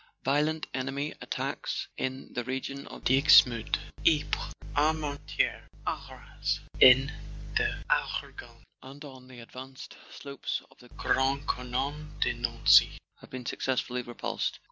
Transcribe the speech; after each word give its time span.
"Violent 0.23 0.65
enemy 0.73 1.13
attacks 1.21 1.87
in 1.95 2.33
the 2.33 2.43
region 2.45 2.87
of 2.87 3.03
Dixmude, 3.03 3.77
Ypres, 4.03 4.51
Armentieres, 4.75 5.67
Arras, 5.85 6.59
in 6.79 7.11
the 7.55 7.83
Argonne, 7.87 8.63
and 8.81 9.05
on 9.05 9.27
the 9.27 9.39
advanced 9.41 9.95
slopes 10.09 10.63
of 10.71 10.79
the 10.79 10.89
Grand 10.89 11.45
Couronne 11.47 12.19
de 12.19 12.33
Nancy, 12.33 12.97
have 13.19 13.29
been 13.29 13.45
successfully 13.45 14.01
repulsed. 14.01 14.57